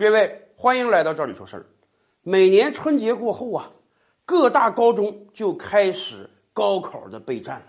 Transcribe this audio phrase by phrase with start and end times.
[0.00, 1.66] 各位，欢迎来到这里说事儿。
[2.22, 3.68] 每年春节过后啊，
[4.24, 7.64] 各大高中就开始高考的备战了。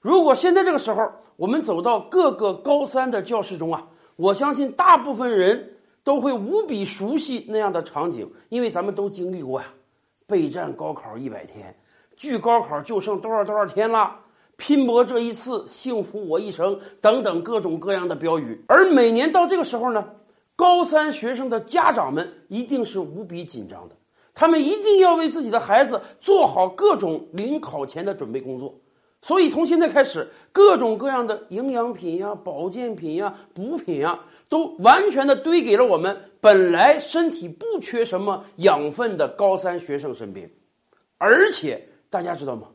[0.00, 3.86] 如果现在这个时候我们走到各个高三的教室中啊，
[4.16, 9.66] 我相信大部分人都会无比熟悉那样的场景，因为咱们都经历过呀。
[10.26, 11.78] 备战高考一百天，
[12.16, 14.16] 距高考就剩多少多少天了？
[14.56, 18.64] 拼搏这一次，幸福我一生等等各种各样的标语。
[18.66, 20.02] 而每年到这个时候呢？
[20.56, 23.94] 高三学生的家长们一定是无比紧张的，
[24.32, 28.74] 他们一定要为自己的孩子做好各种临考前的准备工作。
[29.20, 40.50] 所以从现在开始，各种各样的营养品呀、保健品呀、补品呀，都完全的堆给了我们本来身体不缺什么养分的高三学生身边。
[41.18, 42.68] 而且大家知道吗？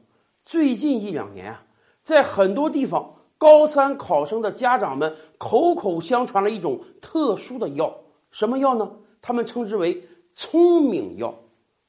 [0.43, 1.63] 最近一两年啊，
[2.03, 3.15] 在很多地方。
[3.41, 7.91] 高三考生的家长们口口相传了一种特殊的药，
[8.29, 8.87] 什么药呢？
[9.19, 9.99] 他们称之为
[10.31, 11.33] “聪明药”。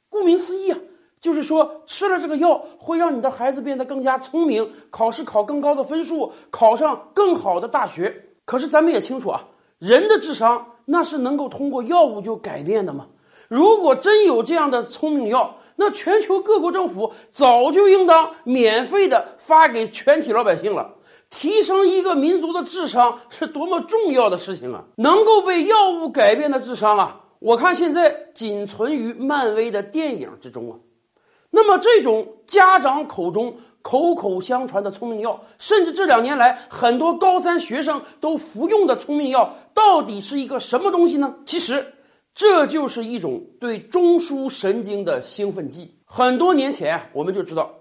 [0.09, 0.79] 顾名思义啊，
[1.21, 8.31] 就是说吃了这个药会让你的孩子变得更加聪明，考试考更高的分数，考上更好的大学。
[8.47, 9.47] 可是咱们也清楚啊，
[9.79, 13.07] 人的智商那是能够通过药物就改变的吗？
[13.49, 20.95] 如果真有这样的聪明药，那全球各国政府早就应当免费的发给全体老百姓了。
[21.35, 24.85] 提升一个民族的智商是多么重要的事情啊！
[24.97, 30.77] 能够被药物改变的智商啊，我看现在仅存于漫威的电影之中啊。
[31.51, 41.35] 那么，这种家长口中口口相传的聪明药，甚至这两年来很多高三学生都服用的聪明药，到底是一个什么东西呢？
[41.47, 41.95] 其实，
[42.35, 45.95] 这就是一种对中枢神经的兴奋剂。
[46.05, 47.75] 很多年前，我们就知道。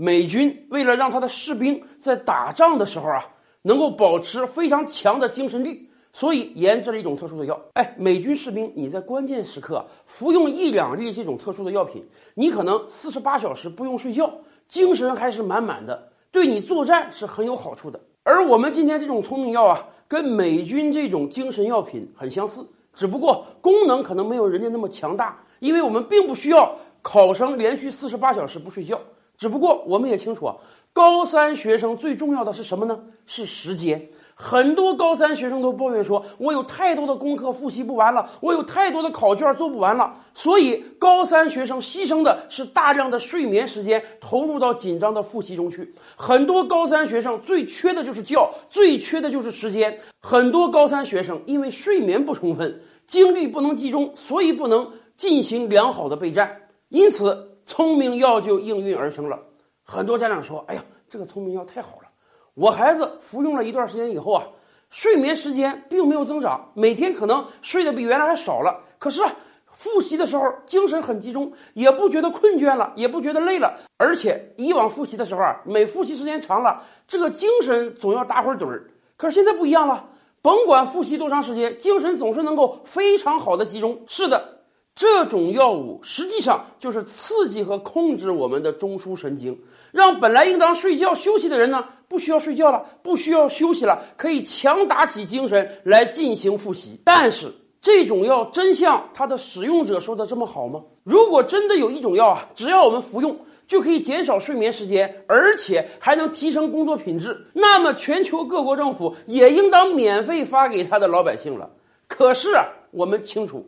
[0.00, 3.18] 美军为了让他的士兵在打仗的时候啊，
[3.62, 7.60] 能够保持非常强的精神力，所以研制了一种特殊的药。
[7.72, 14.32] 哎，美军士兵，你在关键时刻服用一两粒这种特殊的药品，你可能四十八小时不用睡觉，
[14.68, 17.98] 精神还是满满的，对你作战是很有好处的。
[18.22, 26.72] 而我们今天这种聪明药啊，跟美军这种精神药品很相似，只不过功能可能没有人家那么强大，因为我们并不需要
[27.02, 28.96] 考生连续四十八小时不睡觉。
[29.38, 30.56] 只不过我们也清楚啊，
[30.92, 33.00] 高三学生最重要的是什么呢？
[33.24, 34.06] 是时间。
[34.40, 45.92] 很多高三学生都抱怨说：“我有太多的功课复习不完了，我有太多的考卷做不完了。”所以，高三学生牺牲的是大量的睡眠时间，投入到紧张的复习中去。
[46.16, 49.96] 很多高三学生最缺的就是觉，最缺的就是时间。
[50.20, 56.56] 很多高三学生因为睡眠不充分，精力不能集中，所以不能进行良好的备战。
[56.88, 57.57] 因此。
[57.68, 59.38] 聪明药就应运而生了，
[59.84, 62.08] 很多家长说：“哎呀，这个聪明药太好了！
[62.54, 64.42] 我孩子服用了一段时间以后啊，
[64.88, 68.80] 睡眠时间并没有增长，每天可能睡得比原来还少了。
[68.98, 69.36] 可是啊，
[69.70, 73.78] 复习的时候精神很集中，也不觉得困倦了，也不觉得累了。
[73.98, 78.90] 而且以往复习的时候啊，每复习时间长了，这个精神总要打会儿盹儿。
[79.18, 80.08] 可是现在不一样了，
[80.40, 84.00] 甭管复习多长时间，精神总是能够非常好的集中。
[84.06, 84.56] 是的。”
[84.98, 89.56] 这种药物实际上就是刺激和控制我们的中枢神经，
[89.92, 97.00] 让本来应当睡觉休息的人呢，不需要睡觉了，不需要休息了，可以强打起精神来进行复习。
[97.04, 100.82] 但是，这种药真像它的使用者说的这么好吗？
[101.04, 103.38] 如果真的有一种药啊，只要我们服用
[103.68, 111.70] 就可以减少睡眠时间，而且还能提升工作品质，那么全球各国政府也应当免费发给他的老百姓了。
[112.08, 112.48] 可是，
[112.90, 113.64] 我们清楚。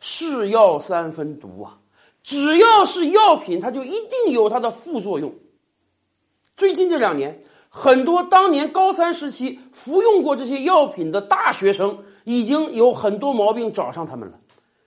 [0.00, 1.78] 是药三分毒啊！
[2.22, 5.34] 只要是药品，它就一定有它的副作用。
[6.56, 14.38] 最近这两年，很多当年高三时期服用过这些药品的大学生，已经有很多毛病找上他们了。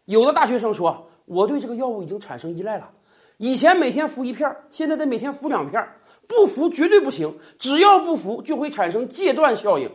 [0.05, 2.91] 有的大学生说：“我对这个药物已经产生依赖了，
[3.37, 5.87] 以前每天服一片，现在得每天服两片，
[6.27, 7.39] 不服绝对不行。
[7.57, 9.89] 只要不服，就会产生戒断效应。”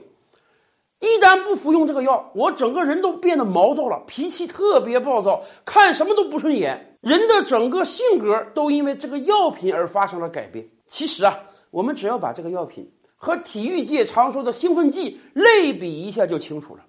[1.07, 10.69] 一旦不服用这个药，我整个人都变得毛躁了，脾气特别暴躁，看什么都不顺眼，人的整个性格都因为这个药品而发生了改变。
[10.87, 11.39] 其实啊，
[11.71, 16.83] 我们只要把这个药品和体育界常说的兴奋剂类比一下就清楚了。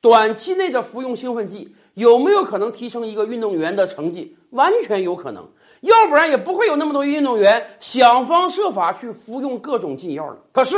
[0.00, 4.36] 短期内的服用兴奋剂有没有可能提升一个运动员的成绩？
[4.50, 5.48] 完全有可能，
[5.80, 10.36] 要不然也不会有那么多运动员想方设法去服用各种禁药了。
[10.52, 10.76] 可是。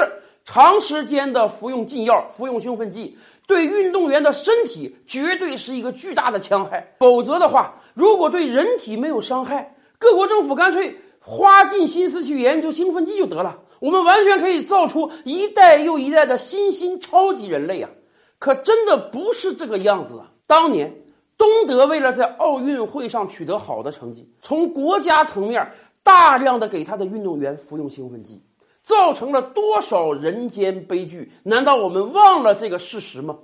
[0.52, 3.16] 长时间的服用禁药、服用兴奋剂，
[3.46, 6.92] 对运动员的身体绝对是一个巨大的戕害。
[6.98, 13.60] 否则的话，如果对人体没有伤害，各国政府干脆花尽心思去研究兴奋剂就得了。
[13.78, 17.88] 我们完全可以造出一代又一代的新兴超级人类啊！
[18.40, 20.32] 可真的不是这个样子啊！
[20.48, 20.92] 当年
[21.38, 25.70] 东德为了在奥运会上取得好的成绩，从国家层面
[26.02, 28.42] 大量的给他的运动员服用兴奋剂，
[28.82, 31.32] 造成了多少人间悲剧？
[31.42, 33.38] 难道我们忘了这个事实吗？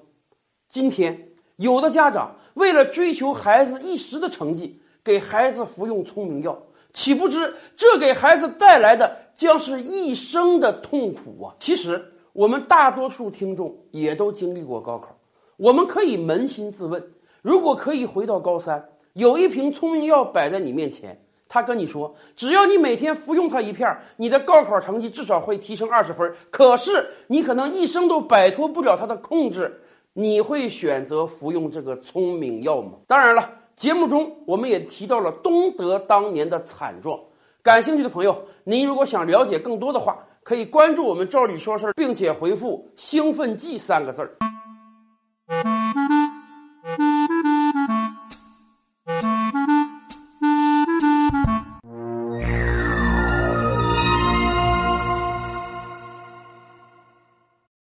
[0.69, 6.61] 今天，有的家长为了追求孩子一时的成绩，给孩子服用聪明药，
[6.93, 11.55] 岂不知这给孩子带来的将是一生的痛苦啊！
[11.59, 15.17] 其实，我们大多数听众也都经历过高考，
[15.57, 17.13] 我们可以扪心自问。
[17.43, 26.35] 如果可以回到高三，有一瓶聪明药摆在你面前，他跟你说，只要你每天服用它一片，你的高考成绩至少会提升二十分。
[26.51, 29.81] 可是你可能一生都摆脱不了它的控制，
[30.13, 32.93] 你会选择服用这个聪明药吗？
[33.07, 37.19] 当然了，节目中我们也提到了东德当年的惨状。
[37.63, 44.56] 感兴趣的朋友，您如果想了解更多的话，可以关注我们“赵理说事儿”，并且回复“兴奋剂”三个字儿。